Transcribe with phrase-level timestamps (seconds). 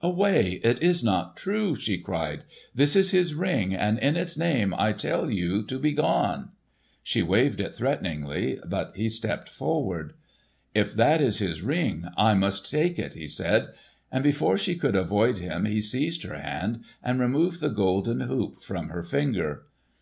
[0.00, 0.52] "Away!
[0.64, 2.44] It is not true!" she cried.
[2.74, 6.48] "This is his Ring, and in its name I tell you to begone!"
[7.02, 10.14] She waved it threateningly, but he stepped forward.
[10.74, 13.68] "If that is his Ring, I must take it," he said.
[14.10, 18.62] And before she could avoid him he seized her hand and removed the golden hoop
[18.62, 19.64] from her finger.